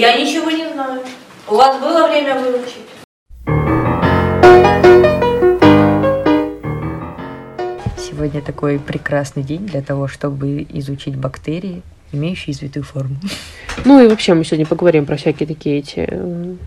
Я 0.00 0.16
ничего 0.16 0.50
не 0.50 0.66
знаю. 0.72 1.02
У 1.46 1.56
вас 1.56 1.78
было 1.78 2.08
время 2.08 2.34
выучить? 2.36 2.86
Сегодня 7.98 8.40
такой 8.40 8.78
прекрасный 8.78 9.42
день 9.42 9.66
для 9.66 9.82
того, 9.82 10.08
чтобы 10.08 10.66
изучить 10.70 11.16
бактерии, 11.16 11.82
имеющие 12.12 12.54
извитую 12.54 12.82
форму. 12.82 13.16
Ну 13.84 14.02
и 14.02 14.08
вообще 14.08 14.32
мы 14.32 14.46
сегодня 14.46 14.64
поговорим 14.64 15.04
про 15.04 15.18
всякие 15.18 15.46
такие 15.46 15.80
эти 15.80 15.98
м, 16.10 16.58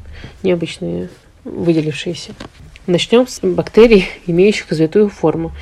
необычные 0.44 1.10
выделившиеся. 1.44 2.34
Начнем 2.86 3.28
с 3.28 3.40
бактерий, 3.42 4.10
имеющих 4.28 4.72
извитую 4.72 5.10
форму. 5.10 5.54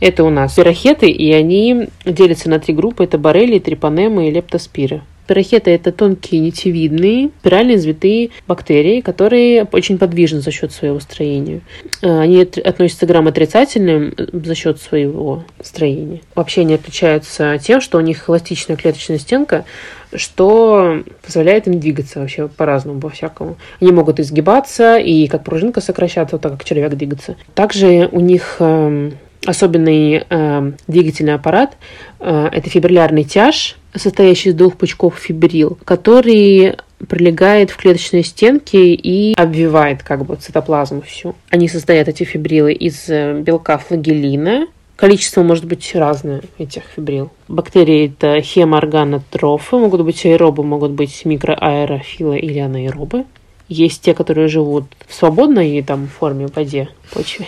Это 0.00 0.24
у 0.24 0.30
нас 0.30 0.54
пирохеты, 0.54 1.08
и 1.08 1.32
они 1.32 1.90
делятся 2.04 2.50
на 2.50 2.58
три 2.58 2.74
группы. 2.74 3.04
Это 3.04 3.18
боррелии, 3.18 3.60
трипанемы 3.60 4.26
и 4.26 4.32
лептоспиры. 4.32 5.02
Пирохеты– 5.34 5.70
это 5.72 5.92
тонкие 5.92 6.40
нитевидные 6.40 7.30
спиральные 7.38 7.76
извитые 7.76 8.30
бактерии, 8.48 9.00
которые 9.00 9.62
очень 9.70 9.96
подвижны 9.96 10.40
за 10.40 10.50
счет 10.50 10.72
своего 10.72 10.98
строения. 10.98 11.60
Э, 12.02 12.18
Они 12.18 12.42
от- 12.42 12.58
относятся 12.58 13.06
к 13.06 13.08
грамотрицательным 13.10 14.12
э, 14.18 14.26
за 14.32 14.54
счет 14.56 14.80
своего 14.80 15.44
строения. 15.62 16.20
Вообще 16.34 16.62
они 16.62 16.74
отличаются 16.74 17.58
тем, 17.62 17.80
что 17.80 17.98
у 17.98 18.00
них 18.00 18.28
эластичная 18.28 18.76
клеточная 18.76 19.18
стенка, 19.18 19.64
что 20.12 21.04
позволяет 21.24 21.68
им 21.68 21.78
двигаться 21.78 22.18
вообще 22.18 22.48
по-разному, 22.48 22.98
по-всякому. 23.00 23.56
Они 23.80 23.92
могут 23.92 24.18
изгибаться 24.18 24.96
и 24.96 25.28
как 25.28 25.44
пружинка 25.44 25.80
сокращаться, 25.80 26.34
вот 26.34 26.42
так 26.42 26.50
как 26.54 26.64
червяк 26.64 26.96
двигаться. 26.96 27.36
Также 27.54 28.08
у 28.10 28.18
них 28.18 28.56
эм, 28.58 29.12
особенный 29.46 30.24
эм, 30.28 30.76
двигательный 30.86 31.34
аппарат 31.34 31.76
э, 32.18 32.48
это 32.52 32.68
фибриллярный 32.68 33.24
тяж, 33.24 33.76
состоящий 33.94 34.50
из 34.50 34.54
двух 34.54 34.76
пучков 34.76 35.16
фибрил, 35.18 35.78
который 35.84 36.76
прилегает 37.08 37.70
в 37.70 37.76
клеточные 37.76 38.22
стенки 38.22 38.76
и 38.76 39.34
обвивает 39.34 40.02
как 40.02 40.24
бы 40.24 40.36
цитоплазму 40.36 41.00
всю. 41.02 41.34
Они 41.48 41.68
состоят, 41.68 42.08
эти 42.08 42.24
фибрилы, 42.24 42.72
из 42.72 43.08
э, 43.08 43.40
белка 43.40 43.78
флагеллина. 43.78 44.66
Количество 44.96 45.42
может 45.42 45.64
быть 45.64 45.94
разное 45.94 46.42
этих 46.58 46.82
фибрил. 46.94 47.30
Бактерии 47.48 48.08
это 48.08 48.42
хемоорганотрофы, 48.42 49.76
могут 49.76 50.02
быть 50.02 50.26
аэробы, 50.26 50.62
могут 50.62 50.90
быть 50.90 51.24
микроаэрофилы 51.24 52.38
или 52.38 52.58
анаэробы. 52.58 53.24
Есть 53.68 54.02
те, 54.02 54.12
которые 54.12 54.48
живут 54.48 54.84
в 55.08 55.14
свободной 55.14 55.82
там 55.82 56.06
форме 56.06 56.48
в 56.48 56.54
воде, 56.54 56.90
почве. 57.14 57.46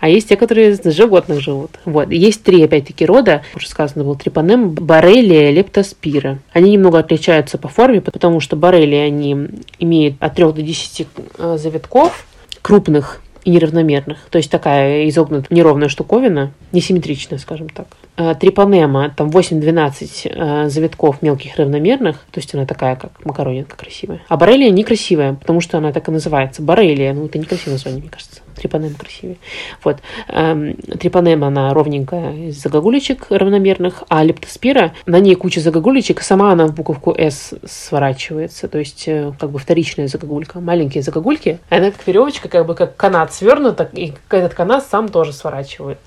А 0.00 0.08
есть 0.08 0.28
те, 0.28 0.36
которые 0.36 0.72
из 0.72 0.82
животных 0.94 1.40
живут. 1.40 1.70
Вот. 1.84 2.10
Есть 2.10 2.42
три, 2.42 2.62
опять-таки, 2.62 3.06
рода. 3.06 3.42
Уже 3.54 3.68
сказано 3.68 4.04
было 4.04 4.16
трипанем, 4.16 4.70
боррелия, 4.70 5.50
лептоспира. 5.50 6.38
Они 6.52 6.72
немного 6.72 6.98
отличаются 6.98 7.58
по 7.58 7.68
форме, 7.68 8.00
потому 8.00 8.40
что 8.40 8.56
боррелии, 8.56 8.98
они 8.98 9.48
имеют 9.78 10.16
от 10.20 10.34
3 10.34 10.44
до 10.52 10.62
10 10.62 11.06
э, 11.38 11.56
завитков 11.58 12.26
крупных 12.62 13.20
и 13.44 13.50
неравномерных. 13.50 14.18
То 14.30 14.38
есть 14.38 14.50
такая 14.50 15.08
изогнутая 15.08 15.48
неровная 15.50 15.88
штуковина, 15.88 16.52
несимметричная, 16.72 17.38
скажем 17.38 17.68
так. 17.68 17.86
Э, 18.16 18.34
Трипанема, 18.34 19.10
там 19.10 19.30
8-12 19.30 20.10
э, 20.24 20.68
завитков 20.68 21.22
мелких 21.22 21.56
равномерных, 21.56 22.16
то 22.30 22.38
есть 22.38 22.54
она 22.54 22.66
такая, 22.66 22.96
как 22.96 23.24
макаронинка 23.24 23.76
красивая. 23.76 24.20
А 24.28 24.36
боррелия 24.36 24.70
некрасивая, 24.70 25.34
потому 25.34 25.60
что 25.60 25.78
она 25.78 25.92
так 25.92 26.08
и 26.08 26.12
называется. 26.12 26.62
Боррелия, 26.62 27.12
ну 27.14 27.26
это 27.26 27.38
некрасивое 27.38 27.74
название, 27.74 28.00
мне 28.00 28.10
кажется. 28.10 28.42
Трипанема 28.62 28.94
красивее. 28.94 29.38
Вот. 29.82 29.98
Эм, 30.28 30.76
Трипанема, 30.76 31.48
она 31.48 31.74
ровненькая 31.74 32.48
из 32.48 32.62
загогулечек 32.62 33.26
равномерных, 33.30 34.04
а 34.08 34.22
лептоспира, 34.22 34.92
на 35.04 35.18
ней 35.18 35.34
куча 35.34 35.60
загогулечек, 35.60 36.22
сама 36.22 36.52
она 36.52 36.66
в 36.66 36.74
буковку 36.74 37.12
«С» 37.18 37.54
сворачивается, 37.66 38.68
то 38.68 38.78
есть 38.78 39.08
э, 39.08 39.32
как 39.38 39.50
бы 39.50 39.58
вторичная 39.58 40.06
загогулька. 40.06 40.60
Маленькие 40.60 41.02
загогульки, 41.02 41.58
она 41.70 41.90
как 41.90 42.06
веревочка, 42.06 42.48
как 42.48 42.66
бы 42.66 42.76
как 42.76 42.96
канат 42.96 43.34
свернута, 43.34 43.88
и 43.92 44.12
этот 44.30 44.54
канат 44.54 44.86
сам 44.86 45.08
тоже 45.08 45.32
сворачивает. 45.32 45.98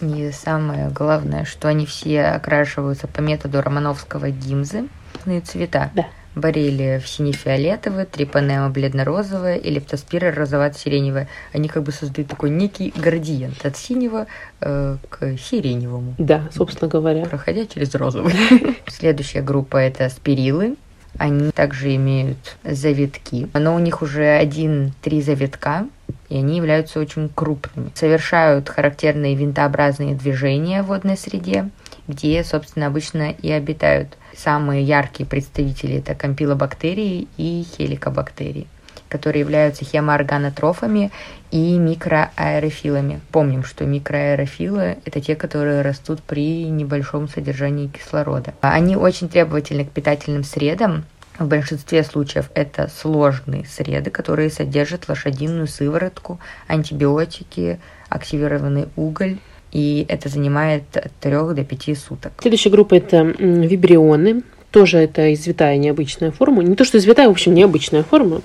И 0.00 0.30
самое 0.32 0.88
главное, 0.88 1.44
что 1.44 1.68
они 1.68 1.84
все 1.84 2.22
окрашиваются 2.22 3.06
по 3.06 3.20
методу 3.20 3.60
романовского 3.60 4.30
гимзы. 4.30 4.88
Разные 5.14 5.40
цвета. 5.40 5.90
Да. 5.94 6.06
Боррелия 6.38 7.00
в 7.00 7.08
сине-фиолетовые, 7.08 8.06
трипанема 8.06 8.70
бледно-розовая 8.70 9.56
и 9.56 9.70
лептоспира 9.70 10.30
розовато-сиреневая. 10.32 11.28
Они 11.52 11.68
как 11.68 11.82
бы 11.82 11.92
создают 11.92 12.28
такой 12.30 12.50
некий 12.50 12.92
градиент 12.96 13.64
от 13.64 13.76
синего 13.76 14.26
э, 14.60 14.96
к 15.08 15.36
сиреневому, 15.38 16.14
Да, 16.18 16.48
собственно 16.54 16.88
говоря. 16.88 17.24
проходя 17.26 17.66
через 17.66 17.94
розовый. 17.94 18.34
Следующая 18.86 19.42
группа 19.42 19.76
это 19.76 20.08
спирилы. 20.08 20.76
Они 21.16 21.50
также 21.50 21.96
имеют 21.96 22.56
завитки, 22.62 23.48
но 23.52 23.74
у 23.74 23.78
них 23.80 24.02
уже 24.02 24.24
один-три 24.28 25.20
завитка, 25.20 25.86
и 26.28 26.36
они 26.36 26.58
являются 26.58 27.00
очень 27.00 27.28
крупными. 27.34 27.90
Совершают 27.94 28.68
характерные 28.68 29.34
винтообразные 29.34 30.14
движения 30.14 30.82
в 30.82 30.86
водной 30.86 31.16
среде, 31.16 31.70
где, 32.08 32.42
собственно, 32.42 32.86
обычно 32.86 33.30
и 33.30 33.50
обитают. 33.50 34.16
Самые 34.36 34.82
яркие 34.82 35.28
представители 35.28 35.98
это 35.98 36.14
кампилобактерии 36.14 37.28
и 37.36 37.64
хеликобактерии, 37.76 38.66
которые 39.08 39.40
являются 39.40 39.84
хемоорганотрофами 39.84 41.12
и 41.50 41.78
микроаэрофилами. 41.78 43.20
Помним, 43.30 43.62
что 43.62 43.84
микроаэрофилы– 43.84 44.98
это 45.04 45.20
те, 45.20 45.36
которые 45.36 45.82
растут 45.82 46.22
при 46.22 46.64
небольшом 46.64 47.28
содержании 47.28 47.88
кислорода. 47.88 48.54
Они 48.60 48.96
очень 48.96 49.28
требовательны 49.28 49.84
к 49.84 49.90
питательным 49.90 50.44
средам, 50.44 51.04
в 51.38 51.46
большинстве 51.46 52.02
случаев 52.02 52.50
это 52.54 52.88
сложные 52.88 53.64
среды, 53.64 54.10
которые 54.10 54.50
содержат 54.50 55.08
лошадиную 55.08 55.68
сыворотку, 55.68 56.40
антибиотики, 56.66 57.78
активированный 58.08 58.88
уголь, 58.96 59.38
и 59.72 60.06
это 60.08 60.28
занимает 60.28 60.84
от 60.96 61.12
3 61.20 61.32
до 61.54 61.64
5 61.64 61.98
суток. 61.98 62.32
Следующая 62.40 62.70
группа 62.70 62.94
это 62.94 63.22
вибрионы. 63.22 64.42
Тоже 64.70 64.98
это 64.98 65.32
извитая 65.32 65.76
необычная 65.78 66.30
форма. 66.30 66.62
Не 66.62 66.74
то, 66.74 66.84
что 66.84 66.98
извитая, 66.98 67.28
в 67.28 67.32
общем, 67.32 67.54
необычная 67.54 68.02
форма. 68.02 68.42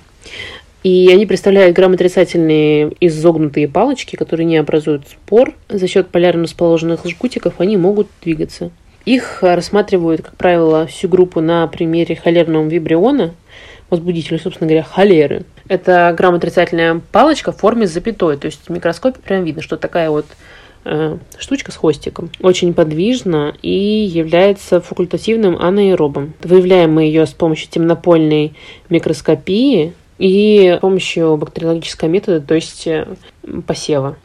И 0.84 1.10
они 1.12 1.26
представляют 1.26 1.76
грамотрицательные 1.76 2.94
изогнутые 3.00 3.70
палочки, 3.70 4.18
которые 4.18 4.46
не 4.46 4.58
образуют 4.58 5.08
спор. 5.08 5.54
За 5.70 5.88
счет 5.88 6.10
полярно 6.10 6.44
расположенных 6.44 7.06
жгутиков 7.06 7.56
они 7.60 7.78
могут 7.78 8.08
двигаться. 8.22 8.72
Их 9.06 9.44
рассматривают, 9.44 10.22
как 10.22 10.36
правило, 10.38 10.86
всю 10.88 11.08
группу 11.08 11.42
на 11.42 11.68
примере 11.68 12.16
холерного 12.16 12.68
вибриона, 12.68 13.34
возбудителя, 13.90 14.40
собственно 14.40 14.68
говоря, 14.68 14.84
холеры. 14.84 15.44
Это 15.68 16.14
грамотрицательная 16.18 17.02
палочка 17.12 17.52
в 17.52 17.58
форме 17.58 17.88
запятой. 17.88 18.38
То 18.38 18.48
есть 18.48 18.62
в 18.68 18.70
микроскопе 18.70 19.20
прям 19.22 19.44
видно, 19.44 19.62
что 19.62 19.78
такая 19.78 20.10
вот 20.10 20.26
штучка 21.38 21.72
с 21.72 21.76
хвостиком. 21.76 22.30
Очень 22.42 22.74
подвижна 22.74 23.54
и 23.62 23.70
является 23.70 24.82
факультативным 24.82 25.58
анаэробом. 25.58 26.34
Выявляем 26.44 26.94
мы 26.94 27.04
ее 27.04 27.26
с 27.26 27.32
помощью 27.32 27.70
темнопольной 27.70 28.54
микроскопии 28.90 29.94
и 30.18 30.76
с 30.78 30.80
помощью 30.80 31.38
бактериологического 31.38 32.10
метода, 32.10 32.42
то 32.42 32.56
есть 32.56 32.88
э, 32.88 33.08
посева. 33.66 34.18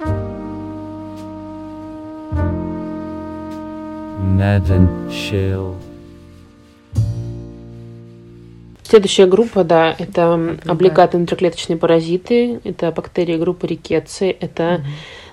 Следующая 8.85 9.27
группа, 9.27 9.65
да, 9.65 9.95
это 9.99 10.57
облигаты 10.65 11.19
внутриклеточные 11.19 11.77
паразиты, 11.77 12.61
это 12.65 12.91
бактерии 12.91 13.37
группы 13.37 13.66
рикетцы, 13.66 14.31
это 14.31 14.83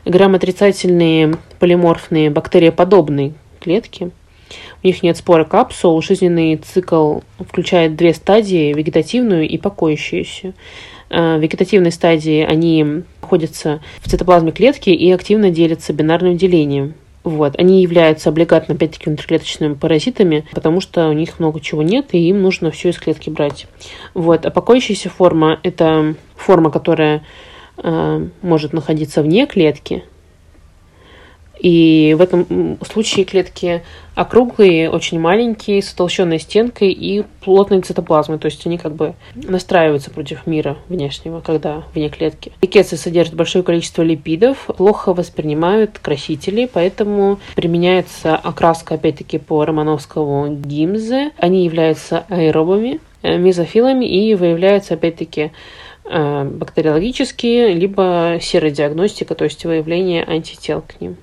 грамотрицательные 0.05 1.35
полиморфные 1.59 2.29
бактериоподобные 2.29 3.33
клетки. 3.59 4.11
У 4.83 4.87
них 4.87 5.01
нет 5.01 5.17
спора 5.17 5.43
капсул, 5.43 5.99
жизненный 6.01 6.57
цикл 6.57 7.19
включает 7.39 7.95
две 7.95 8.13
стадии, 8.13 8.73
вегетативную 8.73 9.47
и 9.47 9.57
покоящуюся. 9.57 10.53
Э, 11.09 11.37
В 11.37 11.41
вегетативной 11.41 11.91
стадии 11.91 12.43
они 12.43 13.03
находятся 13.21 13.81
в 14.01 14.09
цитоплазме 14.09 14.51
клетки 14.51 14.91
и 14.91 15.11
активно 15.11 15.49
делятся 15.49 15.93
бинарным 15.93 16.37
делением. 16.37 16.93
Вот. 17.23 17.59
Они 17.59 17.81
являются 17.81 18.29
облигатно, 18.29 18.75
опять-таки, 18.75 19.05
внутриклеточными 19.07 19.73
паразитами, 19.73 20.45
потому 20.51 20.79
что 20.79 21.09
у 21.09 21.13
них 21.13 21.39
много 21.39 21.59
чего 21.59 21.81
нет, 21.81 22.09
и 22.11 22.29
им 22.29 22.43
нужно 22.43 22.69
все 22.69 22.89
из 22.89 22.99
клетки 22.99 23.31
брать. 23.31 23.65
Вот. 24.13 24.45
А 24.45 24.51
покоящаяся 24.51 25.09
форма– 25.09 25.59
это 25.63 26.13
форма, 26.35 26.69
которая 26.69 27.23
может 27.77 28.73
находиться 28.73 29.21
вне 29.21 29.45
клетки. 29.45 30.03
И 31.59 32.15
в 32.17 32.21
этом 32.21 32.77
случае 32.87 33.25
клетки 33.25 33.81
округлые, 34.13 34.89
очень 34.89 35.19
маленькие, 35.19 35.81
с 35.81 35.93
утолщенной 35.93 36.39
стенкой 36.39 36.91
и 36.91 37.23
плотной 37.41 37.81
цитоплазмой. 37.81 38.39
То 38.39 38.47
есть 38.47 38.65
они 38.67 38.77
как 38.77 38.93
бы 38.93 39.15
настраиваются 39.33 40.11
против 40.11 40.45
мира 40.47 40.77
внешнего, 40.89 41.39
когда 41.39 41.83
вне 41.93 42.09
клетки. 42.09 42.51
Рикетсы 42.61 42.97
содержат 42.97 43.35
большое 43.35 43.63
количество 43.63 44.01
липидов, 44.01 44.69
плохо 44.77 45.13
воспринимают 45.13 45.97
красители, 45.97 46.69
поэтому 46.71 47.39
применяется 47.55 48.35
окраска, 48.35 48.95
опять-таки, 48.95 49.37
по 49.37 49.63
романовскому 49.65 50.55
гимзе. 50.55 51.31
Они 51.37 51.65
являются 51.65 52.25
аэробами. 52.29 52.99
э, 53.23 53.37
мезофилами 53.37 54.05
и 54.05 54.35
выявляются, 54.35 54.93
опять-таки, 54.93 55.41
э, 55.41 55.49
бактериологические, 56.05 57.73
либо 57.73 58.37
серодиагностика, 58.41 59.35
то 59.35 59.45
есть 59.45 59.65
выявление 59.65 60.23
антител 60.23 60.81
к 60.81 61.01
ним. 61.01 61.17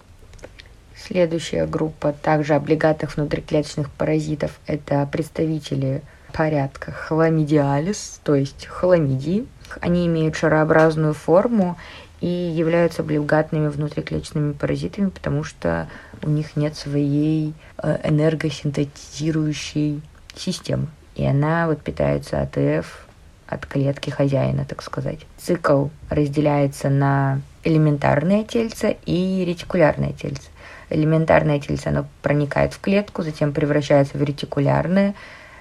Следующая 0.97 1.67
группа 1.67 2.13
также 2.13 2.55
облигатных 2.55 3.17
внутриклеточных 3.17 3.91
паразитов– 3.91 4.61
это 4.67 5.09
представители 5.11 6.03
порядка 6.33 6.93
хламидиалис, 6.93 8.21
то 8.25 8.35
есть 8.35 8.67
хламидии. 8.67 9.47
Они 9.81 10.07
имеют 10.07 10.37
шарообразную 10.37 11.15
форму 11.15 11.77
и 12.21 12.27
являются 12.27 13.03
облигатными 13.03 13.69
внутриклеточными 13.69 14.53
паразитами, 14.53 15.11
потому 15.11 15.45
что 15.45 15.89
у 16.23 16.31
них 16.31 16.57
нет 16.57 16.77
своей 16.77 17.55
э, 17.79 17.99
энергосинтетизирующей 18.09 20.03
системы. 20.37 20.87
И 21.17 21.27
она 21.27 21.67
вот 21.67 21.83
питается 21.83 22.41
АТФ 22.41 23.07
от 23.53 23.67
клетки 23.67 24.11
хозяина, 24.11 24.65
так 24.65 24.83
сказать. 24.83 25.21
Цикл 25.39 25.89
разделяется 26.11 26.89
на 26.89 27.41
элементарное 27.65 28.45
тельце 28.45 28.97
и 29.07 29.45
ретикулярное 29.47 30.13
тельце. 30.13 30.49
Элементарное 30.91 31.59
тельце, 31.61 31.89
оно 31.89 32.07
проникает 32.23 32.75
в 32.75 32.81
клетку, 32.81 33.23
затем 33.23 33.53
превращается 33.53 34.19
в 34.19 34.23
ретикулярное. 34.23 35.15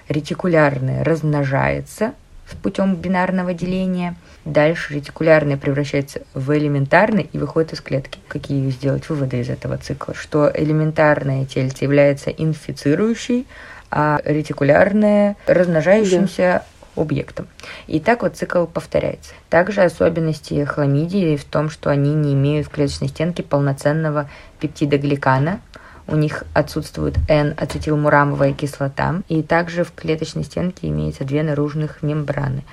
Ретикулярное 0.09 1.03
размножается 1.03 2.13
путем 2.61 2.95
бинарного 2.95 3.53
деления. 3.53 4.15
Дальше 4.45 4.95
ретикулярное 4.95 5.57
превращается 5.57 6.21
в 6.33 6.57
элементарное 6.57 7.27
и 7.31 7.37
выходит 7.37 7.73
из 7.73 7.81
клетки. 7.81 8.19
Какие 8.27 8.69
сделать 8.71 9.07
выводы 9.09 9.39
из 9.39 9.49
этого 9.49 9.77
цикла? 9.77 10.13
Что 10.13 10.51
элементарное 10.53 11.45
тельце 11.45 11.83
является 11.83 12.29
инфицирующей, 12.31 13.47
а 13.89 14.21
ретикулярное 14.23 15.35
размножающимся 15.47 16.63
объектом. 16.95 17.47
И 17.87 17.99
так 17.99 18.23
вот 18.23 18.35
цикл 18.35 18.65
повторяется. 18.65 19.33
Также 19.49 19.81
особенности 19.81 20.63
хламидии 20.65 21.35
в 21.35 21.45
том, 21.45 21.69
что 21.69 21.89
они 21.89 22.13
не 22.13 22.33
имеют 22.33 22.67
в 22.67 22.69
клеточной 22.69 23.07
стенке 23.07 23.43
полноценного 23.43 24.29
пептида 24.59 24.97
гликана, 24.97 25.61
у 26.07 26.15
них 26.15 26.43
отсутствует 26.53 27.17
N-ацетилмурамовая 27.29 28.53
кислота, 28.53 29.21
и 29.29 29.43
также 29.43 29.83
в 29.83 29.93
клеточной 29.93 30.43
стенке 30.43 30.89
имеются 30.89 31.23
две 31.23 31.43
наружных 31.43 32.03
мембраны. 32.03 32.63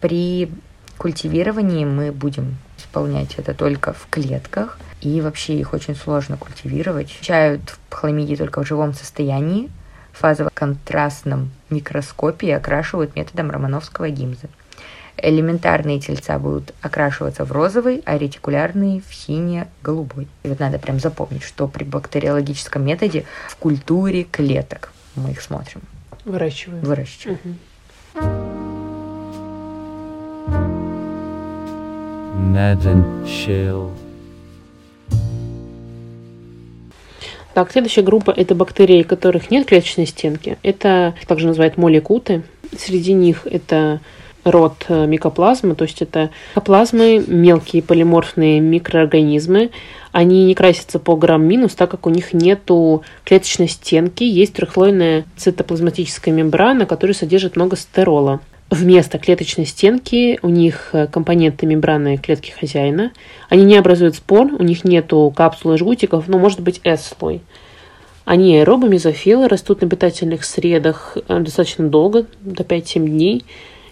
При 0.00 0.50
культивировании 0.98 1.84
мы 1.84 2.12
будем 2.12 2.56
исполнять 2.76 3.36
это 3.36 3.54
только 3.54 3.92
в 3.92 4.06
клетках, 4.10 4.78
и 5.00 5.20
вообще 5.20 5.54
их 5.54 5.72
очень 5.72 5.94
сложно 5.94 6.36
культивировать. 6.36 7.14
Изучают 7.14 7.76
хламидии 7.90 8.36
только 8.36 8.62
в 8.62 8.66
живом 8.66 8.92
состоянии, 8.92 9.70
фазово-контрастном 10.14 11.50
микроскопе 11.70 12.48
и 12.48 12.52
окрашивают 12.52 13.16
методом 13.16 13.50
романовского 13.50 14.08
гимза. 14.08 14.48
Элементарные 15.16 16.00
тельца 16.00 16.38
будут 16.38 16.74
окрашиваться 16.80 17.44
в 17.44 17.52
розовый, 17.52 18.02
а 18.04 18.18
ретикулярные 18.18 19.00
в 19.06 19.14
сине-голубой. 19.14 20.26
И 20.42 20.48
вот 20.48 20.58
надо 20.58 20.78
прям 20.78 20.98
запомнить, 20.98 21.44
что 21.44 21.68
при 21.68 21.84
бактериологическом 21.84 22.84
методе 22.84 23.24
в 23.48 23.56
культуре 23.56 24.24
клеток 24.24 24.92
мы 25.14 25.30
их 25.30 25.40
смотрим. 25.40 25.82
Выращиваем. 26.24 26.82
Выращиваем. 26.82 27.38
Мгм. 27.44 27.58
Ned 32.54 32.84
and 32.84 34.03
Так, 37.54 37.70
следующая 37.70 38.02
группа– 38.02 38.32
это 38.36 38.56
бактерии, 38.56 39.04
у 39.04 39.06
которых 39.06 39.50
нет 39.52 39.66
клеточной 39.66 40.06
стенки. 40.06 40.58
Это 40.64 41.14
также 41.28 41.46
называют 41.46 41.76
молекуты. 41.76 42.42
Среди 42.76 43.12
них 43.12 43.46
это 43.48 44.00
род 44.42 44.84
э, 44.88 45.06
микоплазмы, 45.06 45.76
то 45.76 45.84
есть 45.84 46.02
это 46.02 46.30
микоплазмы, 46.50 47.24
мелкие 47.24 47.80
полиморфные 47.80 48.58
микроорганизмы. 48.58 49.70
Они 50.10 50.44
не 50.44 50.54
красятся 50.54 50.98
по 50.98 51.16
грамм-минус, 51.16 51.74
так 51.74 51.92
как 51.92 52.06
у 52.08 52.10
них 52.10 52.32
нету 52.32 53.04
клеточной 53.24 53.68
стенки, 53.68 54.24
есть 54.24 54.54
трехслойная 54.54 55.24
цитоплазматическая 55.36 56.34
мембрана, 56.34 56.86
которая 56.86 57.14
содержит 57.14 57.54
много 57.54 57.76
стерола. 57.76 58.40
Вместо 58.74 59.20
клеточной 59.20 59.66
стенки 59.66 60.40
у 60.42 60.48
них 60.48 60.90
э, 60.94 61.06
компоненты 61.06 61.64
мембраны 61.64 62.16
клетки 62.16 62.50
хозяина. 62.50 63.12
Они 63.48 63.62
не 63.62 63.76
образуют 63.76 64.16
спор, 64.16 64.52
у 64.52 64.64
них 64.64 64.82
нету 64.82 65.32
капсулы 65.34 65.78
жгутиков, 65.78 66.26
но 66.26 66.38
может 66.38 66.58
быть 66.58 66.80
S-слой. 66.82 67.40
Они 68.24 68.58
аэробы, 68.58 68.88
мезофилы, 68.88 69.46
растут 69.46 69.82
на 69.82 69.88
питательных 69.88 70.44
средах 70.44 71.16
э, 71.16 71.38
достаточно 71.38 71.88
долго, 71.88 72.26
до 72.40 72.64
5-7 72.64 73.06
дней. 73.06 73.44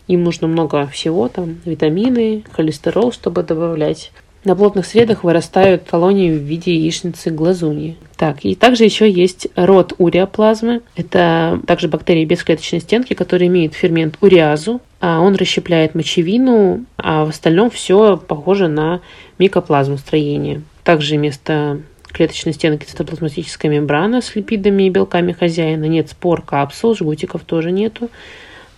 Им 0.09 0.25
нужно 0.25 0.49
много 0.49 0.85
всего, 0.89 1.29
там 1.29 1.61
витамины, 1.65 2.43
холестерол, 2.51 3.13
чтобы 3.13 3.45
добавлять. 3.45 4.11
На 4.45 4.57
плотных 4.57 4.87
средах 4.87 5.23
вырастают 5.23 5.85
колонии 5.85 6.31
в 6.31 6.43
виде 6.43 6.75
яичницы 6.75 7.31
глазуньи. 7.31 7.97
Так, 8.17 8.45
и 8.45 8.57
также 8.57 8.85
еще 8.85 9.09
есть 9.09 9.47
род 9.55 9.93
уреоплазмы. 9.99 10.81
Это 10.97 11.61
также 11.67 11.87
бактерии 11.87 12.25
без 12.25 12.43
клеточной 12.43 12.81
стенки, 12.81 13.15
которые 13.15 13.49
имеют 13.49 13.75
фермент 13.75 14.17
уреазу. 14.21 14.81
А 15.01 15.21
он 15.21 15.37
расщепляет 15.37 15.95
мочевину, 15.95 16.85
а 16.97 17.25
в 17.25 17.29
остальном 17.29 17.71
все 17.71 18.17
похоже 18.17 18.67
на 18.67 19.01
микоплазму 19.39 19.97
строения. 19.97 20.63
Также 20.83 21.17
вместо 21.17 21.81
клеточной 22.09 22.53
стенки 22.53 22.85
цитоплазматическая 22.85 23.71
мембрана 23.71 24.21
с 24.21 24.35
липидами 24.35 24.85
и 24.85 24.91
белками 24.91 25.33
хозяина. 25.33 25.85
Нет 25.85 26.11
спор, 26.11 26.43
капсул, 26.43 26.97
жгутиков 26.97 27.43
тоже 27.45 27.71
нету. 27.71 28.11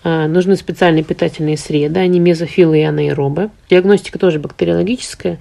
А, 0.04 0.28
Нужны 0.28 0.54
специальные 0.56 1.02
питательные 1.02 1.56
среды, 1.56 1.98
они 1.98 2.20
мезофилы 2.20 2.78
и 2.78 2.82
анаэробы. 2.82 3.50
Диагностика 3.70 4.18
тоже 4.18 4.38
бактериологическая 4.38 5.40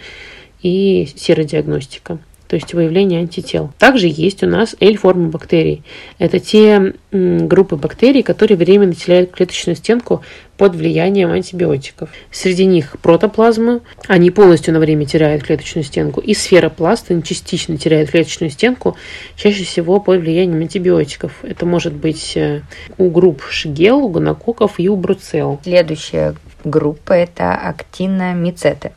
и 0.61 1.09
серодиагностика, 1.15 2.17
то 2.53 2.57
есть 2.57 2.75
выявление 2.75 3.21
антител. 3.21 3.71
Также 3.79 4.05
есть 4.07 4.43
у 4.43 4.45
нас 4.45 4.75
L-формы 4.79 5.29
бактерий. 5.29 5.81
Это 6.19 6.37
те 6.37 6.93
группы 7.11 7.77
бактерий, 7.77 8.21
которые 8.21 8.57
временно 8.57 8.93
теряют 8.93 9.31
клеточную 9.31 9.75
стенку 9.75 10.21
под 10.55 10.75
влиянием 10.75 11.31
антибиотиков. 11.31 12.11
Среди 12.29 12.65
них 12.65 12.95
протоплазма, 13.01 13.79
они 14.07 14.29
полностью 14.29 14.71
на 14.71 14.79
время 14.79 15.07
теряют 15.07 15.41
клеточную 15.41 15.83
стенку, 15.83 16.21
и 16.21 16.35
сферопласт, 16.35 17.09
они 17.09 17.23
частично 17.23 17.75
теряют 17.79 18.11
клеточную 18.11 18.51
стенку, 18.51 18.95
чаще 19.35 19.63
всего 19.63 19.99
под 19.99 20.19
влиянием 20.19 20.61
антибиотиков. 20.61 21.31
Это 21.41 21.65
может 21.65 21.93
быть 21.93 22.37
э, 22.37 22.61
у 22.99 23.09
групп 23.09 23.41
шигел, 23.49 23.97
у 23.97 24.09
гонококков 24.09 24.79
и 24.79 24.87
у 24.89 24.95
бруцелл. 24.95 25.59
Следующая 25.63 26.35
группа– 26.63 27.13
это 27.13 27.55
актиномицеты. 27.55 28.91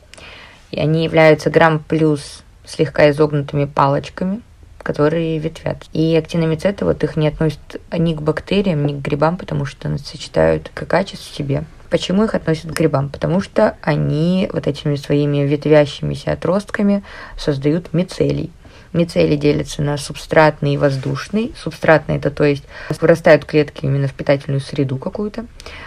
И 0.69 0.79
они 0.79 1.05
являются 1.05 1.49
грамм 1.49 1.83
плюс 1.83 2.43
слегка 2.67 3.09
изогнутыми 3.09 3.65
палочками, 3.65 4.41
которые 4.83 5.39
ветвят. 5.39 5.85
И 5.93 6.15
актиномицеты, 6.15 6.85
вот 6.85 7.03
их 7.03 7.17
не 7.17 7.27
относят 7.27 7.81
ни 7.91 8.13
к 8.13 8.21
бактериям, 8.21 8.85
ни 8.85 8.93
к 8.93 9.01
грибам, 9.01 9.37
потому 9.37 9.65
что 9.65 9.87
они 9.87 9.97
сочетают 9.97 10.69
качеств 10.69 11.31
в 11.31 11.35
себе. 11.35 11.65
Почему 11.89 12.25
их 12.25 12.35
относят 12.35 12.71
к 12.71 12.77
грибам? 12.77 13.09
Потому 13.09 13.39
что 13.41 13.77
они 13.81 14.49
вот 14.51 14.67
этими 14.67 14.95
своими 14.95 15.39
ветвящимися 15.39 16.33
отростками 16.33 17.03
создают 17.37 17.93
мицелий. 17.93 18.51
Мицелий 18.97 19.37
делится 19.37 19.83
на 19.83 19.95
субстратный 19.97 20.73
и 20.73 20.77
воздушный. 20.77 21.53
Субстратный 21.55 22.17
это 22.17 22.31
то 22.31 22.43
есть 22.43 22.63
вырастают 22.99 23.45
клетки 23.45 23.85
именно 23.85 24.07
в 24.07 24.13
питательную 24.13 24.59
среду 24.59 24.97
какую-то, 24.97 25.45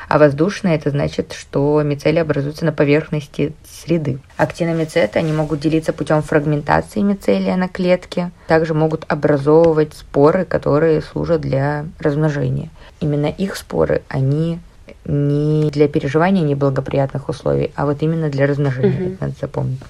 а 0.08 0.18
воздушный 0.18 0.76
это 0.76 0.90
значит, 0.90 1.32
что 1.32 1.82
мицелий 1.82 2.22
образуется 2.22 2.64
на 2.64 2.72
поверхности 2.72 3.52
среды. 3.68 4.20
Актиномицеты, 4.36 5.18
они 5.18 5.32
могут 5.32 5.58
делиться 5.58 5.92
путем 5.92 6.22
фрагментации 6.22 7.00
мицелия 7.00 7.56
на 7.56 7.66
клетке, 7.66 8.30
также 8.46 8.74
могут 8.74 9.04
образовывать 9.08 9.94
споры, 9.94 10.44
которые 10.44 11.02
служат 11.02 11.40
для 11.40 11.86
размножения. 11.98 12.70
Именно 13.00 13.26
их 13.26 13.56
споры, 13.56 14.02
они 14.08 14.60
не 15.04 15.70
для 15.70 15.88
переживания 15.88 16.44
неблагоприятных 16.44 17.28
условий, 17.28 17.72
а 17.74 17.86
вот 17.86 18.02
именно 18.02 18.28
для 18.28 18.46
размножения, 18.46 19.14
это 19.14 19.24
надо 19.24 19.34
запомнить 19.40 19.80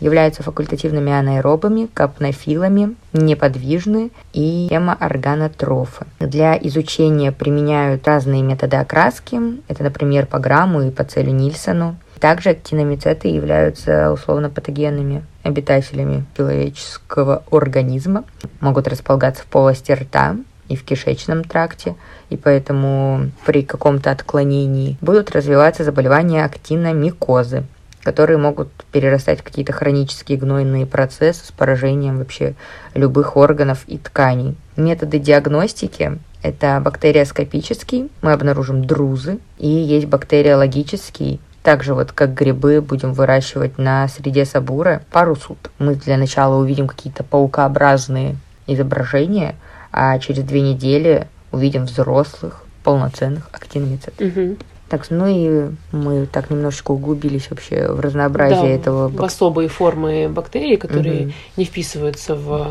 являются 0.00 0.42
факультативными 0.42 1.12
анаэробами, 1.12 1.88
капнофилами, 1.92 2.94
неподвижны 3.12 4.10
и 4.32 4.68
гемоорганотрофы. 4.70 6.06
Для 6.20 6.56
изучения 6.56 7.32
применяют 7.32 8.06
разные 8.06 8.42
методы 8.42 8.76
окраски, 8.76 9.40
это, 9.68 9.82
например, 9.82 10.26
по 10.26 10.38
грамму 10.38 10.82
и 10.82 10.90
по 10.90 11.04
целю 11.04 11.32
Нильсону. 11.32 11.96
Также 12.20 12.50
актиномицеты 12.50 13.28
являются 13.28 14.10
условно-патогенными 14.10 15.24
обитателями 15.42 16.24
человеческого 16.36 17.42
организма, 17.50 18.24
могут 18.60 18.88
располагаться 18.88 19.42
в 19.42 19.46
полости 19.46 19.92
рта 19.92 20.36
и 20.68 20.76
в 20.76 20.84
кишечном 20.84 21.44
тракте, 21.44 21.94
и 22.30 22.36
поэтому 22.36 23.30
при 23.44 23.62
каком-то 23.62 24.10
отклонении 24.10 24.96
будут 25.00 25.30
развиваться 25.30 25.84
заболевания 25.84 26.44
актиномикозы, 26.44 27.64
которые 28.06 28.38
могут 28.38 28.68
перерастать 28.92 29.40
в 29.40 29.42
какие-то 29.42 29.72
хронические 29.72 30.38
гнойные 30.38 30.86
процессы 30.86 31.44
с 31.44 31.50
поражением 31.50 32.18
вообще 32.18 32.54
любых 32.94 33.36
органов 33.36 33.82
и 33.88 33.98
тканей. 33.98 34.54
Методы 34.76 35.18
диагностики– 35.18 36.16
Это 36.42 36.80
бактериоскопический, 36.80 38.08
мы 38.22 38.30
обнаружим 38.30 38.84
друзы, 38.84 39.40
и 39.58 39.66
есть 39.66 40.06
бактериологический, 40.06 41.40
также 41.64 41.94
вот 41.94 42.12
как 42.12 42.32
грибы 42.32 42.80
будем 42.80 43.12
выращивать 43.12 43.76
на 43.76 44.06
среде 44.06 44.44
сабура 44.44 45.02
пару 45.10 45.34
суток. 45.34 45.72
Мы 45.80 45.96
для 45.96 46.16
начала 46.16 46.54
увидим 46.54 46.86
какие-то 46.86 47.24
паукообразные 47.24 48.36
изображения, 48.68 49.56
а 49.90 50.16
через 50.20 50.44
две 50.44 50.60
недели 50.60 51.26
увидим 51.50 51.86
взрослых, 51.86 52.62
полноценных 52.84 53.48
актиномицет. 53.50 54.14
Мгм. 54.20 54.58
Так, 54.88 55.10
ну 55.10 55.26
и 55.26 55.70
мы 55.90 56.26
так 56.26 56.50
немножечко 56.50 56.92
углубились 56.92 57.50
вообще 57.50 57.88
в 57.88 57.98
разнообразие 57.98 58.76
Да, 58.76 58.80
этого 58.80 59.08
в 59.08 59.24
особые 59.24 59.68
формы 59.68 60.28
бактерий, 60.28 60.76
которые 60.76 61.24
Мгм. 61.24 61.34
не 61.56 61.64
вписываются 61.64 62.36
в 62.36 62.68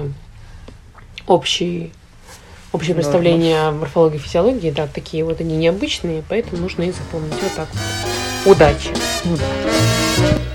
общий, 1.28 1.92
общее 2.72 2.96
представление 2.96 3.68
о 3.68 3.72
морфологии 3.72 4.16
и 4.16 4.20
физиологии. 4.20 4.72
Да, 4.72 4.88
такие 4.88 5.26
вот 5.26 5.42
они 5.42 5.58
необычные, 5.58 6.24
поэтому 6.30 6.62
нужно 6.62 6.84
их 6.84 6.96
запомнить. 6.96 7.34
Вот 7.42 7.54
так 7.54 7.68
вот. 7.74 8.56
Удачи! 8.56 8.90
Да. 9.26 10.55